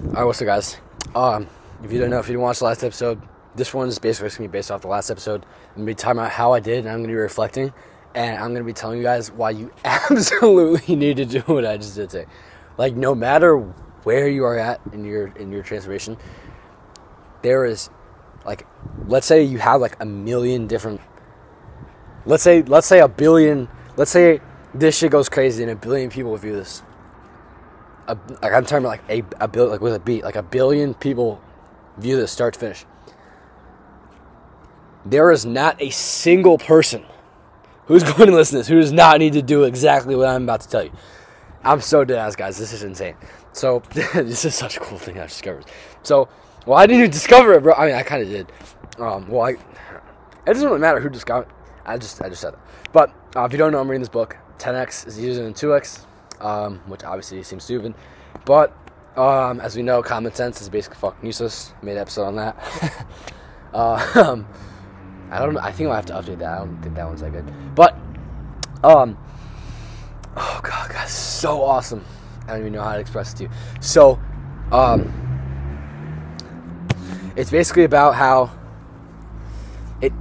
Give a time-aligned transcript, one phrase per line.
[0.00, 0.76] Alright, what's up, guys?
[1.16, 1.48] Um,
[1.82, 3.20] if you don't know, if you didn't watch the last episode,
[3.56, 5.44] this one is basically going to be based off the last episode.
[5.70, 7.72] I'm going to be talking about how I did, and I'm going to be reflecting,
[8.14, 11.66] and I'm going to be telling you guys why you absolutely need to do what
[11.66, 12.30] I just did today.
[12.76, 13.56] Like, no matter
[14.04, 16.16] where you are at in your in your transformation,
[17.42, 17.90] there is,
[18.46, 18.68] like,
[19.08, 21.00] let's say you have like a million different.
[22.24, 23.68] Let's say let's say a billion.
[23.96, 24.40] Let's say
[24.72, 26.84] this shit goes crazy and a billion people view this
[28.08, 30.94] a, like I'm talking about like a, a like with a beat like a billion
[30.94, 31.40] people
[31.98, 32.84] view this start to finish.
[35.04, 37.04] There is not a single person
[37.86, 40.44] who's going to listen to this who does not need to do exactly what I'm
[40.44, 40.92] about to tell you.
[41.64, 42.58] I'm so dead ass, guys.
[42.58, 43.14] This is insane.
[43.52, 45.66] So this is such a cool thing I've discovered.
[46.02, 46.28] So,
[46.66, 47.74] well, I didn't even discover it, bro.
[47.74, 48.52] I mean, I kind of did.
[48.98, 49.60] Um, well, I, it
[50.46, 51.48] doesn't really matter who discovered.
[51.84, 52.60] I just, I just said that.
[52.92, 54.36] But uh, if you don't know, I'm reading this book.
[54.58, 56.04] 10x is easier than 2x
[56.40, 57.94] um, which obviously seems stupid.
[58.44, 58.76] But
[59.16, 61.72] um, as we know, common sense is basically fucking useless.
[61.82, 63.06] Made an episode on that.
[63.74, 64.48] uh, um,
[65.30, 65.56] I don't.
[65.58, 66.52] I think I'll have to update that.
[66.52, 67.52] I don't think that one's that good.
[67.74, 67.94] But,
[68.84, 69.18] um,
[70.36, 72.04] oh god, god, so awesome.
[72.46, 73.50] I don't even know how to express it to you.
[73.80, 74.18] So,
[74.72, 75.12] um,
[77.36, 78.50] it's basically about how
[80.00, 80.12] it,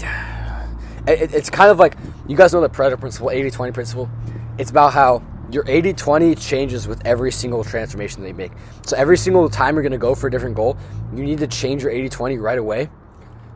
[1.08, 1.96] it it's kind of like
[2.28, 4.10] you guys know the Pareto principle, 80-20 principle.
[4.58, 8.52] It's about how your 80 20 changes with every single transformation you make.
[8.86, 10.78] So every single time you're going to go for a different goal,
[11.14, 12.90] you need to change your 80 20 right away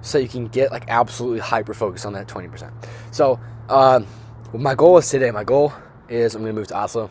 [0.01, 2.71] so you can get like absolutely hyper focused on that 20%.
[3.11, 4.07] So, um,
[4.53, 5.73] my goal is today, my goal
[6.09, 7.09] is I'm going to move to Oslo.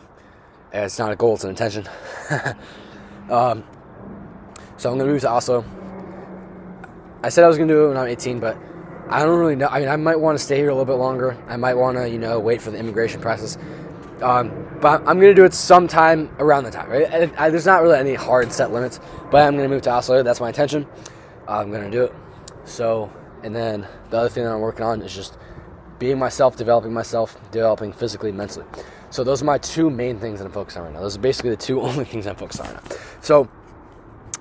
[0.73, 1.89] It's not a goal, it's an intention.
[3.31, 3.65] um,
[4.77, 5.65] so I'm going to move to Oslo.
[7.23, 8.57] I said I was going to do it when I'm 18, but
[9.09, 9.69] I don't really know.
[9.69, 11.37] I mean, I might want to stay here a little bit longer.
[11.49, 13.59] I might want to, you know, wait for the immigration process.
[14.23, 17.13] Um, but I'm gonna do it sometime around the time, right?
[17.13, 19.01] I, I, there's not really any hard set limits,
[19.31, 20.23] but I'm gonna move to Oslo.
[20.23, 20.87] That's my intention.
[21.47, 22.15] I'm gonna do it.
[22.65, 25.37] So, and then the other thing that I'm working on is just
[25.99, 28.65] being myself, developing myself, developing physically, mentally.
[29.11, 31.01] So those are my two main things that I'm focused on right now.
[31.01, 32.97] Those are basically the two only things I'm focused on right now.
[33.21, 33.49] So,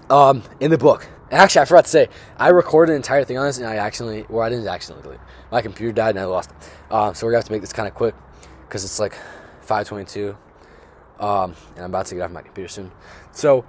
[0.10, 3.46] um, in the book, actually, I forgot to say, I recorded an entire thing on
[3.46, 5.20] this, and I accidentally, well, I didn't accidentally delete.
[5.52, 6.94] My computer died, and I lost it.
[6.94, 8.16] Um, so we're gonna have to make this kind of quick
[8.68, 9.16] because it's like
[9.70, 10.36] 522.
[11.20, 12.92] Um, and I'm about to get off my computer soon.
[13.32, 13.66] So,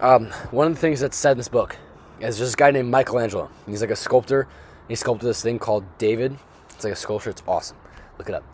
[0.00, 1.76] um, one of the things that's said in this book
[2.20, 3.48] is this guy named Michelangelo.
[3.66, 4.48] He's like a sculptor.
[4.88, 6.36] He sculpted this thing called David.
[6.70, 7.30] It's like a sculpture.
[7.30, 7.76] It's awesome.
[8.18, 8.44] Look it up.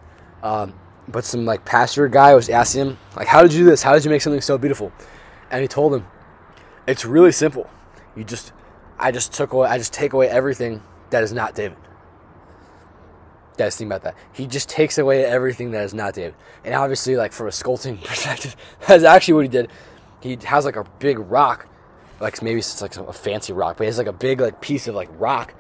[0.43, 0.75] Um,
[1.09, 3.83] but some like pastor guy was asking him, like, how did you do this?
[3.83, 4.93] How did you make something so beautiful?
[5.50, 6.06] And he told him,
[6.87, 7.71] it's really simple.
[8.15, 8.53] You just,
[8.99, 11.78] I just took away, I just take away everything that is not David
[13.56, 14.15] guys think about that.
[14.32, 16.34] He just takes away everything that is not David.
[16.65, 18.56] And obviously, like from a sculpting perspective,
[18.87, 19.70] that's actually what he did.
[20.20, 21.66] He has like a big rock,
[22.20, 24.88] like maybe it's like a fancy rock, but he has like a big like piece
[24.88, 25.54] of like rock.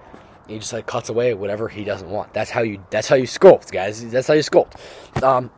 [0.48, 2.32] he just like cuts away whatever he doesn't want.
[2.32, 2.84] That's how you.
[2.90, 4.10] That's how you sculpt, guys.
[4.10, 4.74] That's how you sculpt.
[5.22, 5.50] Um,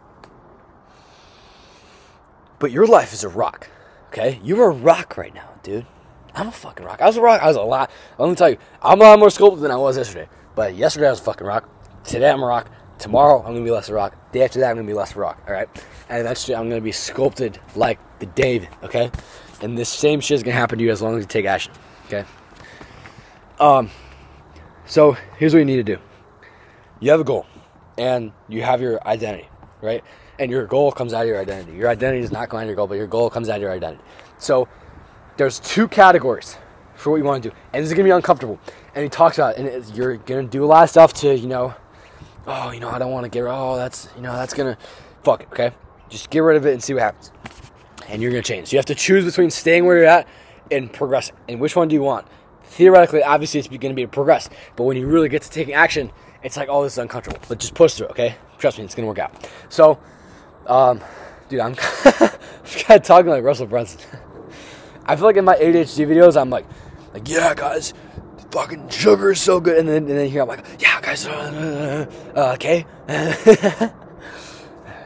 [2.58, 3.68] but your life is a rock.
[4.08, 5.86] Okay, you're a rock right now, dude.
[6.34, 7.00] I'm a fucking rock.
[7.00, 7.40] I was a rock.
[7.40, 7.90] I was a lot.
[8.18, 10.28] Let me tell you, I'm a lot more sculpted than I was yesterday.
[10.54, 11.68] But yesterday I was a fucking rock.
[12.06, 12.70] Today I'm a rock.
[13.00, 14.14] Tomorrow I'm gonna be less a rock.
[14.30, 15.42] Day after that I'm gonna be less a rock.
[15.48, 15.68] All right,
[16.08, 18.68] and eventually I'm gonna be sculpted like the David.
[18.84, 19.10] Okay,
[19.60, 21.72] and this same shit is gonna happen to you as long as you take action.
[22.06, 22.24] Okay.
[23.58, 23.90] Um.
[24.86, 25.98] So here's what you need to do.
[27.00, 27.44] You have a goal,
[27.98, 29.48] and you have your identity,
[29.82, 30.04] right?
[30.38, 31.76] And your goal comes out of your identity.
[31.76, 33.72] Your identity does not out of your goal, but your goal comes out of your
[33.72, 34.04] identity.
[34.38, 34.68] So
[35.38, 36.56] there's two categories
[36.94, 38.60] for what you want to do, and this is gonna be uncomfortable.
[38.94, 41.48] And he talks about, it, and you're gonna do a lot of stuff to, you
[41.48, 41.74] know,
[42.46, 43.44] oh, you know, I don't want to get.
[43.46, 44.78] Oh, that's you know, that's gonna
[45.22, 45.48] fuck it.
[45.52, 45.72] Okay,
[46.08, 47.32] just get rid of it and see what happens.
[48.08, 48.68] And you're gonna change.
[48.68, 50.26] So you have to choose between staying where you're at
[50.70, 51.36] and progressing.
[51.48, 52.26] And which one do you want?
[52.64, 54.48] Theoretically, obviously, it's going to be to progress.
[54.74, 56.10] But when you really get to taking action,
[56.42, 57.40] it's like, oh, this is uncomfortable.
[57.48, 58.36] But just push through, okay?
[58.58, 59.48] Trust me, it's going to work out.
[59.68, 59.98] So,
[60.66, 61.00] um,
[61.48, 62.30] dude, I'm kind
[62.90, 64.00] of talking like Russell Brunson.
[65.06, 66.66] I feel like in my ADHD videos, I'm like,
[67.14, 67.94] like, yeah, guys,
[68.50, 69.78] fucking sugar is so good.
[69.78, 72.86] And then, and then here I'm like, yeah, guys, uh, uh, okay.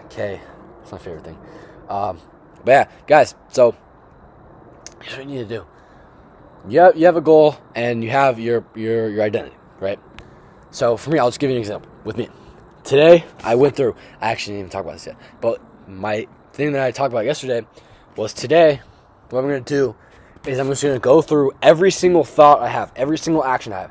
[0.06, 0.40] okay,
[0.78, 1.38] that's my favorite thing.
[1.88, 2.18] Um,
[2.64, 3.74] but yeah, guys, so
[5.02, 5.66] here's what you need to do.
[6.68, 9.98] You have, you have a goal and you have your, your, your identity, right?
[10.70, 12.28] So for me, I'll just give you an example with me.
[12.84, 16.72] Today, I went through, I actually didn't even talk about this yet, but my thing
[16.72, 17.66] that I talked about yesterday
[18.16, 18.80] was today,
[19.30, 19.96] what I'm going to do
[20.46, 23.72] is I'm just going to go through every single thought I have, every single action
[23.72, 23.90] I have.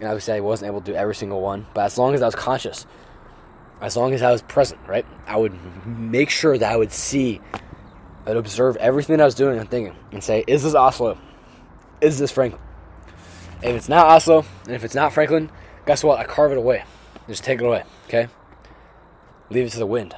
[0.00, 2.26] And obviously, I wasn't able to do every single one, but as long as I
[2.26, 2.86] was conscious,
[3.80, 5.54] as long as I was present, right, I would
[5.86, 7.40] make sure that I would see
[8.26, 11.18] I'd observe everything I was doing and thinking and say, is this Oslo?
[12.00, 12.62] Is this Franklin?
[13.62, 15.50] If it's not Oslo, and if it's not Franklin,
[15.86, 16.18] guess what?
[16.18, 16.84] I carve it away.
[17.28, 18.28] Just take it away, okay?
[19.50, 20.14] Leave it to the wind,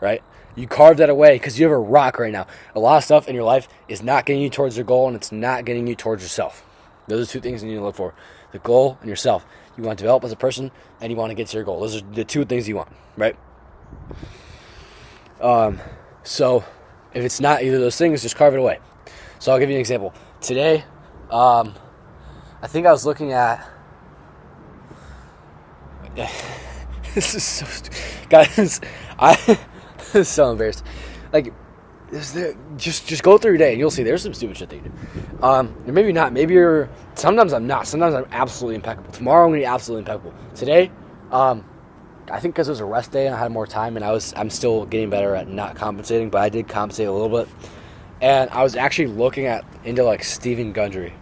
[0.00, 0.22] right?
[0.56, 2.46] You carve that away because you have a rock right now.
[2.74, 5.16] A lot of stuff in your life is not getting you towards your goal and
[5.16, 6.64] it's not getting you towards yourself.
[7.08, 8.14] Those are two things you need to look for
[8.52, 9.44] the goal and yourself.
[9.76, 10.70] You want to develop as a person
[11.00, 11.80] and you want to get to your goal.
[11.80, 13.36] Those are the two things you want, right?
[15.40, 15.80] Um,
[16.22, 16.64] so
[17.12, 18.78] if it's not either of those things, just carve it away.
[19.40, 20.14] So I'll give you an example.
[20.40, 20.84] Today,
[21.30, 21.74] um,
[22.62, 23.68] I think I was looking at.
[27.14, 27.98] this is so stupid.
[28.30, 28.80] Guys,
[29.18, 29.58] I.
[30.22, 30.84] so embarrassed.
[31.32, 31.52] Like,
[32.12, 34.68] is there just just go through your day and you'll see there's some stupid shit
[34.70, 34.92] that you do.
[35.42, 36.32] Um, maybe not.
[36.32, 36.88] Maybe you're.
[37.14, 37.86] Sometimes I'm not.
[37.86, 39.10] Sometimes I'm absolutely impeccable.
[39.12, 40.34] Tomorrow I'm gonna be absolutely impeccable.
[40.54, 40.90] Today,
[41.32, 41.64] um,
[42.30, 44.12] I think because it was a rest day and I had more time and I
[44.12, 47.48] was I'm still getting better at not compensating, but I did compensate a little bit.
[48.20, 51.14] And I was actually looking at into like Steven Gundry,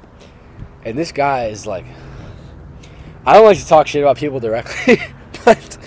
[0.84, 1.86] and this guy is like.
[3.24, 5.00] I don't like to talk shit about people directly,
[5.44, 5.78] but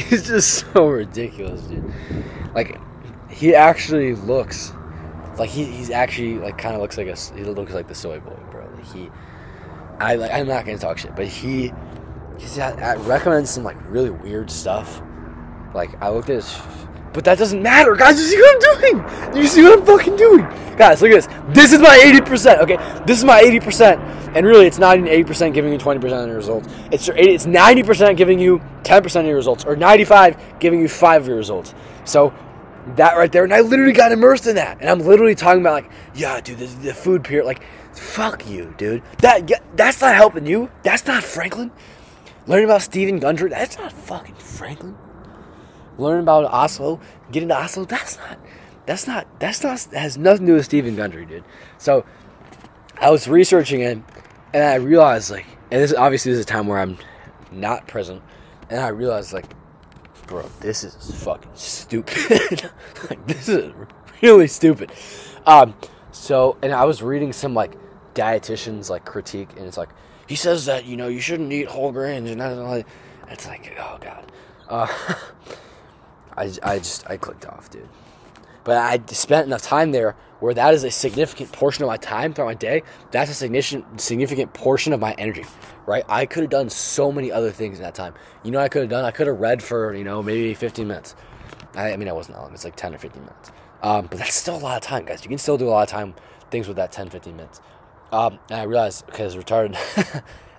[0.00, 1.92] he's just so ridiculous, dude.
[2.54, 2.78] Like,
[3.30, 4.72] he actually looks
[5.38, 8.20] like he, he's actually like kind of looks like a he looks like the soy
[8.20, 8.68] boy, bro.
[8.74, 9.10] Like he,
[9.98, 11.72] I like I'm not gonna talk shit, but he
[12.38, 15.02] he's got, I recommends some like really weird stuff.
[15.74, 16.60] Like I looked at his,
[17.12, 18.20] but that doesn't matter, guys.
[18.20, 19.36] You see what I'm doing?
[19.36, 20.44] You see what I'm fucking doing,
[20.76, 21.00] guys?
[21.00, 21.28] Look at this.
[21.54, 22.58] This is my 80%.
[22.60, 26.28] Okay, this is my 80%, and really, it's not even 80% giving you 20% of
[26.28, 26.68] the results.
[26.90, 31.28] It's it's 90% giving you 10% of your results, or 95 giving you five of
[31.28, 31.74] your results.
[32.04, 32.32] So
[32.96, 35.84] that right there, and I literally got immersed in that, and I'm literally talking about
[35.84, 37.62] like, yeah, dude, this, is the food period, like,
[37.94, 39.02] fuck you, dude.
[39.18, 40.70] That that's not helping you.
[40.82, 41.70] That's not Franklin.
[42.46, 44.96] Learning about Steven Gundry, that's not fucking Franklin.
[45.96, 47.00] Learning about Oslo,
[47.30, 48.38] getting to Oslo, that's not,
[48.86, 51.44] that's not, that's not, that has nothing to do with Steven Gundry, dude.
[51.78, 52.04] So,
[53.00, 53.98] I was researching it,
[54.54, 56.98] and I realized like, and this obviously this is a time where I'm
[57.50, 58.22] not present,
[58.70, 59.46] and I realized like,
[60.26, 62.70] bro, this is fucking stupid.
[63.10, 63.72] like this is
[64.20, 64.92] really stupid.
[65.46, 65.74] Um,
[66.10, 67.72] so and I was reading some like
[68.14, 69.90] dietitians like critique, and it's like
[70.28, 72.86] he says that you know you shouldn't eat whole grains and that, like
[73.28, 74.32] it's like oh god.
[74.68, 74.86] Uh,
[76.36, 77.88] I I just I clicked off, dude.
[78.64, 82.32] But I spent enough time there where that is a significant portion of my time
[82.32, 82.82] throughout my day.
[83.10, 85.44] That's a significant significant portion of my energy,
[85.86, 86.04] right?
[86.08, 88.14] I could have done so many other things in that time.
[88.42, 89.04] You know, I could have done.
[89.04, 91.14] I could have read for you know maybe 15 minutes.
[91.74, 92.52] I, I mean, I wasn't that long.
[92.54, 93.52] It's like 10 or 15 minutes.
[93.82, 95.24] Um, but that's still a lot of time, guys.
[95.24, 96.14] You can still do a lot of time
[96.50, 97.60] things with that 10, 15 minutes.
[98.12, 99.76] Um, and I realized because retarded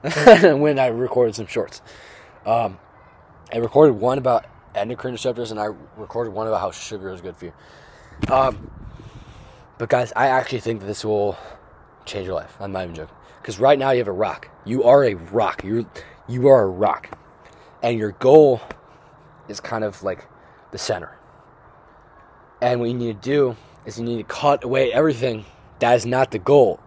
[0.59, 1.81] when I recorded some shorts.
[2.45, 2.79] Um,
[3.53, 4.45] I recorded one about
[4.75, 5.67] endocrine disruptors, and I
[5.97, 7.53] recorded one about how sugar is good for you.
[8.31, 8.69] Um,
[9.77, 11.37] but guys, I actually think that this will
[12.05, 12.55] change your life.
[12.59, 13.15] I'm not even joking.
[13.41, 14.49] Because right now you have a rock.
[14.65, 15.63] You are a rock.
[15.63, 15.85] You
[16.27, 17.17] you are a rock,
[17.81, 18.61] and your goal
[19.49, 20.25] is kind of like
[20.71, 21.17] the center.
[22.61, 25.45] And what you need to do is you need to cut away everything
[25.79, 26.79] that is not the goal.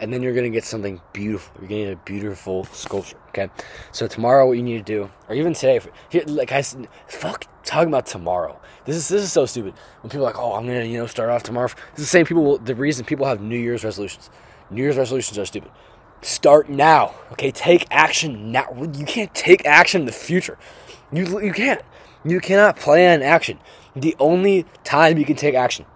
[0.00, 1.52] And then you're to get something beautiful.
[1.60, 3.18] You're getting a beautiful sculpture.
[3.28, 3.50] Okay.
[3.92, 7.88] So tomorrow, what you need to do, or even today, here, like I fuck talking
[7.88, 8.58] about tomorrow.
[8.86, 9.74] This is this is so stupid.
[10.00, 11.68] When people are like, oh, I'm gonna you know start off tomorrow.
[11.92, 12.58] It's the same people.
[12.58, 14.30] The reason people have New Year's resolutions.
[14.70, 15.70] New Year's resolutions are stupid.
[16.22, 17.14] Start now.
[17.32, 17.50] Okay.
[17.50, 18.66] Take action now.
[18.94, 20.58] You can't take action in the future.
[21.12, 21.82] You you can't.
[22.24, 23.58] You cannot plan action.
[23.96, 25.86] The only time you can take action,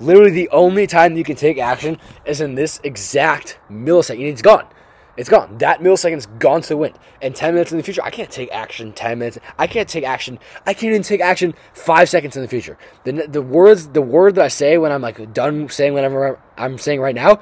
[0.00, 4.30] literally the only time you can take action is in this exact millisecond.
[4.30, 4.66] It's gone.
[5.16, 5.58] It's gone.
[5.58, 6.96] That millisecond's gone to the wind.
[7.20, 9.38] And 10 minutes in the future, I can't take action 10 minutes.
[9.58, 10.38] I can't take action.
[10.64, 12.78] I can't even take action 5 seconds in the future.
[13.02, 16.78] The, the words, the word that I say when I'm like done saying whatever I'm
[16.78, 17.40] saying right now,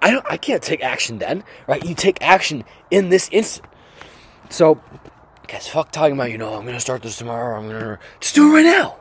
[0.00, 1.84] I don't, I can't take action then, right?
[1.84, 3.68] You take action in this instant.
[4.48, 4.80] So,
[5.48, 7.58] guys, fuck talking about, you know, I'm going to start this tomorrow.
[7.58, 8.96] I'm going to, just do it right now.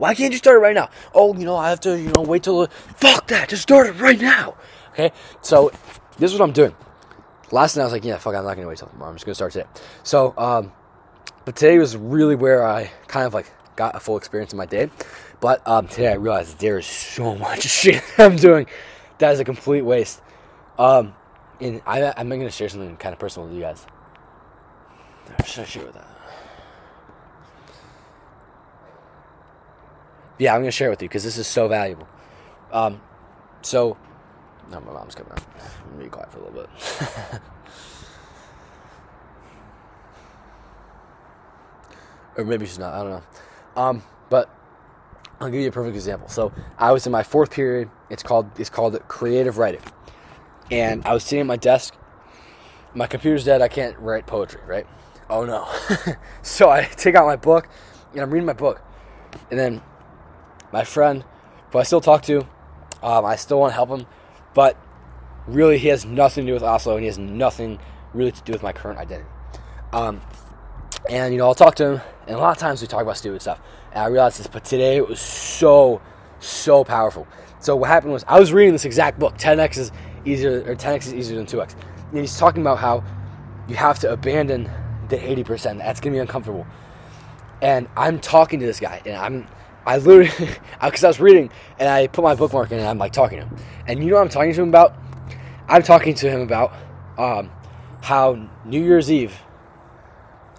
[0.00, 0.88] Why can't you start it right now?
[1.14, 2.66] Oh, you know, I have to, you know, wait till.
[2.96, 3.50] Fuck that.
[3.50, 4.56] Just start it right now.
[4.92, 5.12] Okay?
[5.42, 5.70] So,
[6.18, 6.74] this is what I'm doing.
[7.50, 9.10] Last night I was like, yeah, fuck, I'm not gonna wait till tomorrow.
[9.10, 9.68] I'm just gonna start today.
[10.02, 10.72] So, um,
[11.44, 14.64] but today was really where I kind of like got a full experience in my
[14.64, 14.88] day.
[15.38, 18.66] But um, today I realized there is so much shit I'm doing
[19.18, 20.22] that is a complete waste.
[20.78, 21.14] Um,
[21.60, 23.86] and I, I'm gonna share something kind of personal with you guys.
[25.44, 26.09] Should share with that?
[30.40, 32.08] Yeah, I'm gonna share it with you because this is so valuable.
[32.72, 33.00] Um,
[33.62, 33.96] so,
[34.70, 35.42] no, my mom's coming out.
[35.84, 36.70] I'm gonna be quiet for a little bit.
[42.36, 42.94] or maybe she's not.
[42.94, 43.22] I don't know.
[43.76, 44.48] Um, but
[45.40, 46.28] I'll give you a perfect example.
[46.28, 47.90] So I was in my fourth period.
[48.08, 49.82] It's called it's called creative writing,
[50.70, 51.94] and I was sitting at my desk.
[52.94, 53.62] My computer's dead.
[53.62, 54.62] I can't write poetry.
[54.66, 54.86] Right?
[55.28, 55.68] Oh no.
[56.42, 57.68] so I take out my book,
[58.12, 58.80] and I'm reading my book,
[59.50, 59.82] and then
[60.72, 61.24] my friend,
[61.72, 62.40] who I still talk to,
[63.02, 64.06] um, I still want to help him,
[64.54, 64.76] but
[65.46, 67.78] really he has nothing to do with Oslo, and he has nothing
[68.14, 69.28] really to do with my current identity.
[69.92, 70.20] Um,
[71.08, 73.16] and you know, I'll talk to him, and a lot of times we talk about
[73.16, 73.60] stupid stuff.
[73.92, 76.00] And I realized this, but today it was so,
[76.38, 77.26] so powerful.
[77.58, 79.92] So what happened was I was reading this exact book, 10x is
[80.24, 81.74] easier, or 10x is easier than 2x.
[82.10, 83.04] And he's talking about how
[83.68, 84.70] you have to abandon
[85.08, 85.78] the 80%.
[85.78, 86.66] That's gonna be uncomfortable.
[87.62, 89.48] And I'm talking to this guy, and I'm,
[89.86, 90.30] I literally,
[90.82, 93.46] because I was reading, and I put my bookmark in, and I'm like talking to
[93.46, 93.56] him.
[93.86, 94.94] And you know what I'm talking to him about?
[95.68, 96.72] I'm talking to him about
[97.16, 97.50] um,
[98.02, 99.38] how New Year's Eve,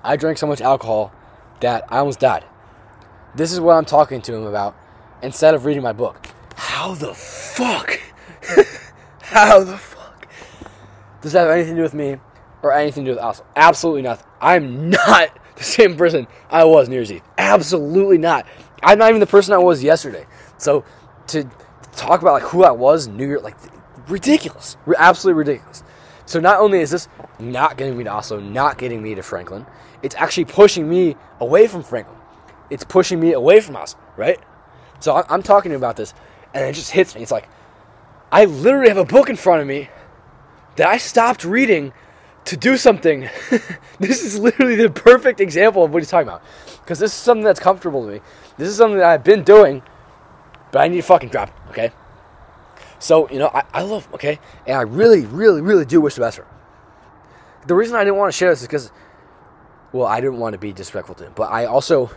[0.04, 1.12] I drank so much alcohol
[1.60, 2.46] that I almost died.
[3.36, 4.76] This is what I'm talking to him about
[5.22, 6.28] instead of reading my book.
[6.56, 8.00] How the fuck?
[9.22, 10.28] How the fuck?
[11.22, 12.18] Does that have anything to do with me
[12.62, 13.46] or anything to do with Oslo?
[13.56, 14.28] Absolutely nothing.
[14.42, 17.22] I'm not the same person I was New Year's Eve.
[17.38, 18.46] Absolutely not.
[18.84, 20.26] I'm not even the person I was yesterday.
[20.58, 20.84] So
[21.28, 21.50] to
[21.94, 23.58] talk about like who I was New Year, like
[24.08, 25.84] ridiculous, absolutely ridiculous.
[26.26, 27.08] So not only is this
[27.40, 29.66] not getting me to Oslo, not getting me to Franklin,
[30.02, 32.18] it's actually pushing me away from Franklin.
[32.70, 34.40] It's pushing me away from Oslo, right?
[35.00, 36.14] So I'm talking about this,
[36.54, 37.22] and it just hits me.
[37.22, 37.50] It's like
[38.32, 39.90] I literally have a book in front of me
[40.78, 41.92] that I stopped reading
[42.46, 43.30] to do something.
[44.00, 46.44] this is literally the perfect example of what he's talking about.
[46.82, 48.22] Because this is something that's comfortable to me.
[48.58, 49.84] This is something that I've been doing,
[50.72, 51.92] but I need to fucking drop it, okay?
[53.00, 54.40] So, you know, I, I love, okay?
[54.68, 56.50] And I really, really, really do wish the best for him.
[57.68, 58.92] The reason I didn't want to share this is because,
[59.92, 61.34] well, I didn't want to be disrespectful to him.
[61.36, 62.12] But I also,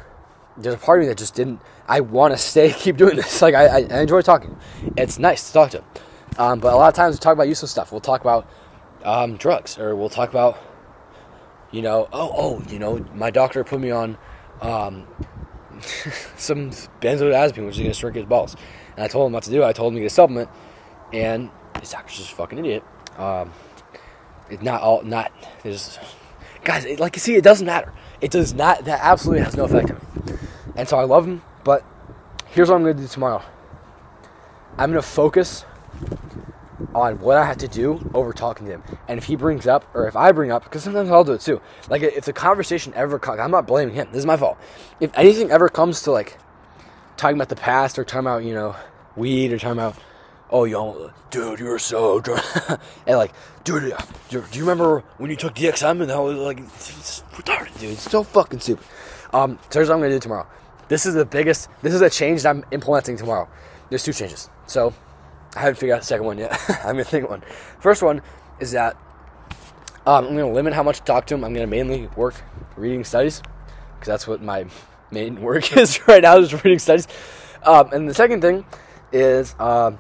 [0.56, 3.40] there's a part of me that just didn't, I want to stay, keep doing this.
[3.42, 4.56] Like, I, I enjoy talking.
[4.96, 5.84] It's nice to talk to him.
[6.36, 7.92] Um, but a lot of times we talk about useless stuff.
[7.92, 8.48] We'll talk about
[9.04, 10.58] um, drugs, or we'll talk about,
[11.70, 14.18] you know, oh, oh, you know, my doctor put me on
[14.60, 15.06] um,
[16.36, 16.70] some
[17.00, 18.56] benzodiazepine, which is going to shrink his balls.
[18.96, 19.62] And I told him what to do.
[19.62, 20.48] I told him to get a supplement
[21.14, 22.82] and this doctor's just a fucking idiot.
[23.16, 23.52] Um,
[24.50, 25.32] it's not all not
[25.62, 25.98] there's
[26.64, 27.92] guys it, like you see it doesn't matter.
[28.20, 30.38] It does not that absolutely has no effect on me.
[30.76, 31.84] And so I love him, but
[32.48, 33.42] here's what I'm gonna do tomorrow.
[34.76, 35.64] I'm gonna focus
[36.94, 38.82] on what I have to do over talking to him.
[39.08, 41.40] And if he brings up, or if I bring up, because sometimes I'll do it
[41.40, 41.60] too.
[41.88, 44.08] Like if the conversation ever comes, I'm not blaming him.
[44.10, 44.58] This is my fault.
[45.00, 46.38] If anything ever comes to like
[47.16, 48.76] talking about the past or talking about you know
[49.16, 49.96] weed or talking about
[50.54, 52.44] oh, yo, dude, you're so drunk.
[53.06, 53.32] and like,
[53.64, 53.92] dude,
[54.30, 56.58] do you remember when you took DXM and that was like,
[57.32, 57.92] retarded, dude.
[57.92, 58.86] It's so fucking stupid.
[59.32, 60.46] Um, so here's what I'm gonna do tomorrow.
[60.88, 63.48] This is the biggest, this is a change that I'm implementing tomorrow.
[63.90, 64.48] There's two changes.
[64.66, 64.94] So
[65.56, 66.58] I haven't figured out the second one yet.
[66.84, 67.42] I'm gonna think of one.
[67.80, 68.22] First one
[68.60, 68.96] is that
[70.06, 71.44] um, I'm gonna limit how much to talk to him.
[71.44, 72.34] I'm gonna mainly work
[72.76, 73.42] reading studies
[73.94, 74.66] because that's what my
[75.10, 77.08] main work is right now is reading studies.
[77.62, 78.64] Um, and the second thing
[79.12, 79.98] is um,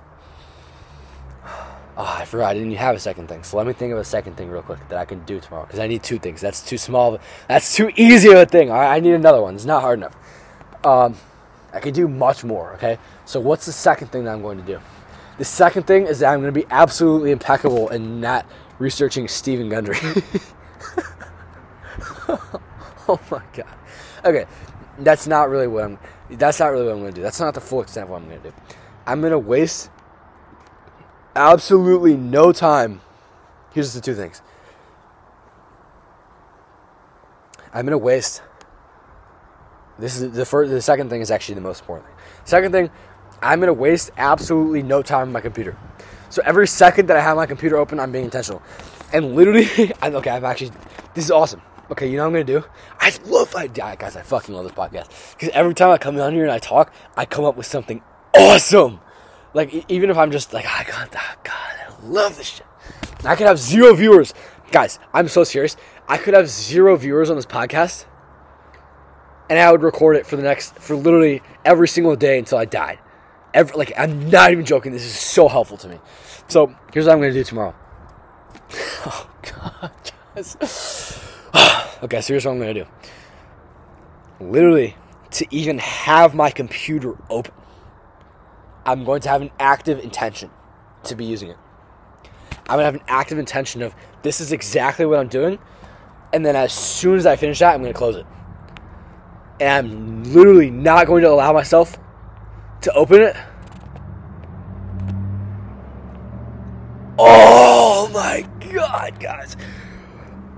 [1.96, 2.50] Oh, I forgot.
[2.50, 3.42] I didn't have a second thing.
[3.42, 5.64] So let me think of a second thing real quick that I can do tomorrow.
[5.64, 6.40] Because I need two things.
[6.40, 7.18] That's too small.
[7.48, 8.70] That's too easy of a thing.
[8.70, 9.54] I need another one.
[9.54, 10.16] It's not hard enough.
[10.84, 11.16] Um,
[11.72, 12.74] I can do much more.
[12.74, 12.98] Okay.
[13.24, 14.80] So what's the second thing that I'm going to do?
[15.38, 18.46] The second thing is that I'm going to be absolutely impeccable in not
[18.78, 19.96] researching Steven Gundry.
[22.28, 23.66] oh my god.
[24.24, 24.46] Okay,
[24.98, 25.98] that's not really what I'm.
[26.30, 27.22] That's not really what I'm going to do.
[27.22, 28.54] That's not the full extent of what I'm going to do.
[29.06, 29.90] I'm going to waste
[31.36, 33.00] absolutely no time.
[33.72, 34.42] Here's the two things.
[37.72, 38.42] I'm gonna waste.
[39.98, 40.70] This is the first.
[40.70, 42.16] The second thing is actually the most important thing.
[42.44, 42.90] Second thing,
[43.44, 45.76] I'm gonna waste absolutely no time on my computer.
[46.30, 48.62] So every second that I have my computer open, I'm being intentional.
[49.12, 50.30] And literally, I'm okay.
[50.30, 50.72] I'm actually.
[51.14, 51.62] This is awesome.
[51.90, 52.64] Okay, you know what I'm gonna do?
[52.98, 53.54] I love.
[53.54, 56.52] I guys, I fucking love this podcast because every time I come on here and
[56.52, 58.02] I talk, I come up with something
[58.34, 59.00] awesome.
[59.52, 62.66] Like even if I'm just like, I got that, God, I love this shit.
[63.24, 64.34] I could have zero viewers,
[64.72, 64.98] guys.
[65.12, 65.76] I'm so serious.
[66.08, 68.06] I could have zero viewers on this podcast,
[69.48, 72.64] and I would record it for the next, for literally every single day until I
[72.64, 72.98] died.
[73.74, 74.92] Like I'm not even joking.
[74.92, 75.98] This is so helpful to me.
[76.48, 77.74] So here's what I'm gonna do tomorrow.
[79.06, 79.92] Oh God,
[82.02, 82.86] okay, so here's what I'm gonna do.
[84.40, 84.96] Literally,
[85.32, 87.52] to even have my computer open
[88.86, 90.50] I'm going to have an active intention
[91.04, 91.56] to be using it.
[92.68, 95.58] I'm to have an active intention of this is exactly what I'm doing.
[96.32, 98.26] And then as soon as I finish that, I'm to close it.
[99.60, 101.96] And I'm literally not going to allow myself
[102.84, 103.36] to open it.
[107.18, 109.56] Oh my god, guys.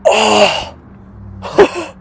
[0.05, 0.77] Oh.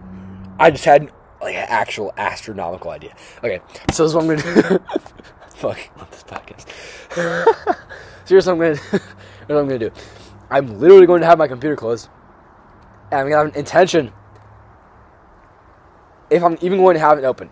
[0.60, 3.16] I just had like an actual astronomical idea.
[3.44, 4.80] Okay, so this is what I'm gonna do.
[5.56, 6.68] Fuck, love this podcast.
[7.14, 8.76] so here's what I'm gonna
[9.46, 9.92] what I'm gonna do.
[10.50, 12.10] I'm literally going to have my computer closed.
[13.12, 14.12] And I'm gonna have an intention.
[16.32, 17.52] If I'm even going to have it open,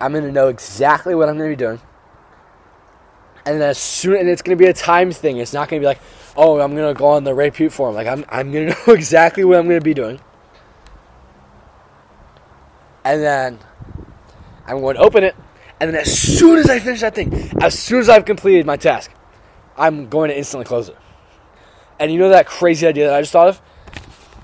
[0.00, 1.80] I'm gonna know exactly what I'm gonna be doing.
[3.46, 5.38] And then as soon and it's gonna be a time thing.
[5.38, 6.00] It's not gonna be like,
[6.36, 7.94] oh, I'm gonna go on the repute form.
[7.94, 10.20] Like I'm I'm gonna know exactly what I'm gonna be doing.
[13.04, 13.58] And then
[14.66, 15.36] I'm going to open it.
[15.80, 18.76] And then as soon as I finish that thing, as soon as I've completed my
[18.76, 19.12] task,
[19.76, 20.96] I'm going to instantly close it.
[22.00, 23.58] And you know that crazy idea that I just thought of?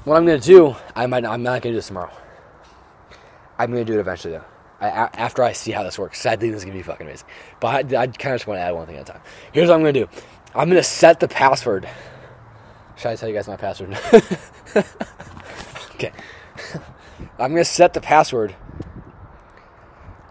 [0.04, 2.12] What I'm going to do, I might not, I'm not going to do this tomorrow.
[3.58, 4.44] I'm going to do it eventually though.
[4.82, 6.26] I, after I see how this works.
[6.26, 7.28] I think this is to be fucking amazing.
[7.60, 9.20] But I, I kind of just want to add one thing at a time.
[9.52, 10.08] Here's what I'm to do.
[10.54, 11.88] I'm to set the password.
[12.96, 13.96] Should I tell you guys my password?
[15.94, 16.12] okay.
[17.38, 18.54] I'm gonna set the password.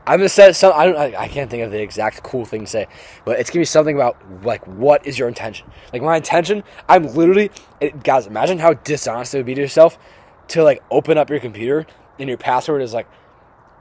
[0.05, 0.73] I'm gonna set some.
[0.75, 0.97] I don't.
[0.97, 2.87] I, I, can't think of the exact cool thing to say,
[3.23, 5.67] but it's gonna be something about like what is your intention?
[5.93, 6.63] Like my intention.
[6.89, 8.27] I'm literally, it, guys.
[8.27, 9.97] Imagine how dishonest it would be to yourself
[10.49, 11.87] to like open up your computer
[12.19, 13.07] and your password is like,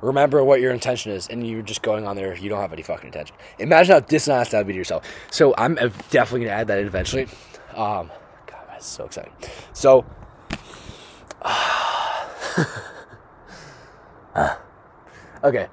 [0.01, 2.37] remember what your intention is, and you're just going on there.
[2.37, 3.37] You don't have any fucking intention.
[3.59, 5.05] Imagine how dishonest that would be to yourself.
[5.31, 5.75] So I'm
[6.11, 7.25] definitely gonna add that in eventually.
[7.75, 8.11] Um,
[8.47, 9.33] God, that's so exciting.
[9.73, 10.05] So.
[11.43, 12.17] Uh,
[15.45, 15.69] okay.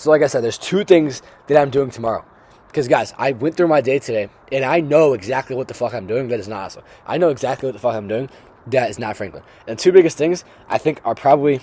[0.00, 2.24] So, like I said, there's two things that I'm doing tomorrow.
[2.68, 5.92] Because, guys, I went through my day today and I know exactly what the fuck
[5.92, 6.84] I'm doing that is not awesome.
[7.06, 8.30] I know exactly what the fuck I'm doing
[8.68, 9.42] that is not Franklin.
[9.66, 11.60] And the two biggest things I think are probably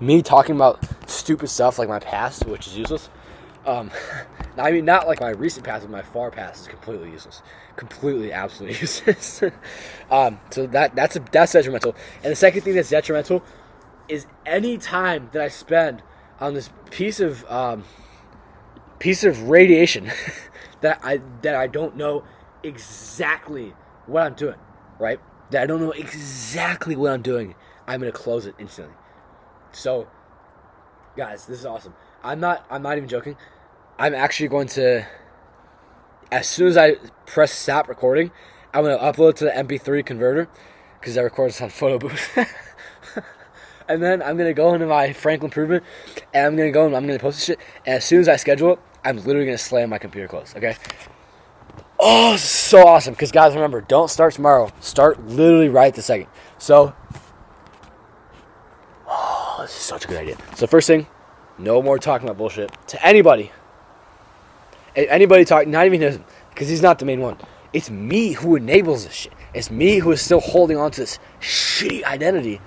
[0.00, 3.10] me talking about stupid stuff like my past, which is useless.
[3.66, 3.90] Um,
[4.56, 7.42] I mean, not like my recent past, but my far past is completely useless,
[7.76, 9.42] completely, absolutely useless.
[10.10, 11.94] um, so that that's a, that's detrimental.
[12.22, 13.42] And the second thing that's detrimental
[14.08, 16.02] is any time that I spend
[16.40, 17.84] on this piece of um,
[18.98, 20.10] piece of radiation
[20.80, 22.24] that I that I don't know
[22.62, 23.74] exactly
[24.06, 24.56] what I'm doing,
[24.98, 25.20] right?
[25.50, 27.54] That I don't know exactly what I'm doing,
[27.86, 28.94] I'm gonna close it instantly.
[29.72, 30.08] So,
[31.16, 31.94] guys, this is awesome.
[32.22, 33.36] I'm not I'm not even joking.
[33.98, 35.06] I'm actually going to
[36.30, 38.30] as soon as I press stop recording,
[38.74, 40.48] I'm gonna upload to the MP3 converter
[41.00, 42.38] because I record this on photo booth.
[43.88, 45.84] and then I'm gonna go into my Franklin Improvement,
[46.34, 47.60] and I'm gonna go and I'm gonna post this shit.
[47.86, 50.56] And as soon as I schedule it, I'm literally gonna slam my computer closed.
[50.56, 50.76] Okay.
[52.00, 53.14] Oh, so awesome!
[53.14, 54.70] Because guys, remember, don't start tomorrow.
[54.80, 56.28] Start literally right the second.
[56.58, 56.94] So,
[59.68, 60.36] this is such a good idea.
[60.56, 61.06] So first thing,
[61.58, 63.52] no more talking about bullshit to anybody.
[64.96, 67.36] Anybody talk, not even him, because he's not the main one.
[67.74, 69.34] It's me who enables this shit.
[69.52, 72.62] It's me who is still holding on to this shitty identity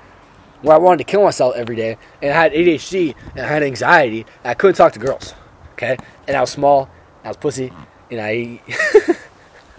[0.62, 3.64] where I wanted to kill myself every day, and I had ADHD, and I had
[3.64, 5.34] anxiety, and I couldn't talk to girls.
[5.72, 6.88] Okay, and I was small,
[7.24, 7.74] I was pussy,
[8.12, 8.62] and I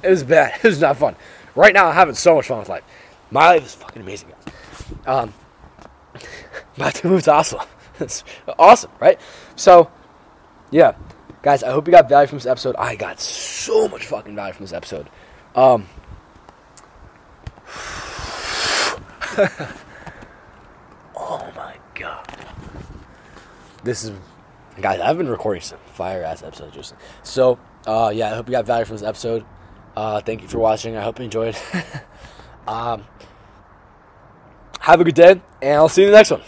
[0.02, 0.58] it was bad.
[0.64, 1.14] It was not fun.
[1.54, 2.82] Right now, I'm having so much fun with life.
[3.30, 4.54] My life is fucking amazing, guys.
[5.06, 5.34] Um,
[6.76, 7.64] about to move to Oslo.
[8.00, 8.24] It's
[8.58, 9.20] awesome, right?
[9.54, 9.90] So,
[10.70, 10.94] yeah,
[11.42, 11.62] guys.
[11.62, 12.74] I hope you got value from this episode.
[12.76, 15.08] I got so much fucking value from this episode.
[15.54, 15.86] Um.
[21.24, 22.26] Oh my god.
[23.84, 24.12] This is
[24.80, 26.94] guys, I've been recording some fire ass episodes.
[27.22, 29.44] So, uh, yeah, I hope you got value from this episode.
[29.96, 30.96] Uh, thank you for watching.
[30.96, 31.56] I hope you enjoyed.
[32.66, 33.04] um,
[34.80, 36.42] have a good day, and I'll see you in the next one.